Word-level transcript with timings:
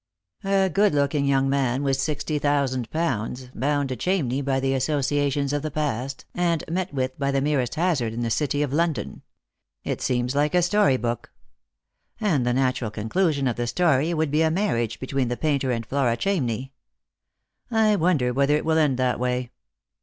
"A 0.43 0.67
good 0.67 0.95
looking 0.95 1.25
young 1.25 1.47
man, 1.47 1.83
with 1.83 1.95
sixty 1.95 2.39
thousand 2.39 2.89
pounds, 2.89 3.41
40 3.41 3.41
Lost 3.43 3.51
for 3.53 3.57
Zote. 3.57 3.59
bound 3.61 3.89
to 3.89 3.95
Chamney 3.95 4.41
by 4.43 4.59
the 4.59 4.73
associations 4.73 5.53
of 5.53 5.61
the 5.61 5.69
past, 5.69 6.25
and 6.33 6.63
met 6.67 6.91
•with 6.91 7.11
by 7.19 7.29
the 7.29 7.39
merest 7.39 7.75
hazard 7.75 8.11
in 8.11 8.21
the 8.23 8.31
city 8.31 8.63
of 8.63 8.73
London. 8.73 9.21
It 9.83 10.01
seems 10.01 10.33
like 10.33 10.55
a 10.55 10.63
story 10.63 10.97
book. 10.97 11.31
And 12.19 12.47
the 12.47 12.53
natural 12.53 12.89
conclusion 12.89 13.47
of 13.47 13.57
the 13.57 13.67
story 13.67 14.07
•would 14.07 14.31
be 14.31 14.41
a 14.41 14.49
marriage 14.49 14.99
between 14.99 15.27
the 15.27 15.37
painter 15.37 15.69
and 15.69 15.85
Flora 15.85 16.17
Chamney. 16.17 16.71
I 17.69 17.95
wonder 17.95 18.33
whether 18.33 18.57
it 18.57 18.65
will 18.65 18.79
end 18.79 18.97
that 18.97 19.19
way. 19.19 19.51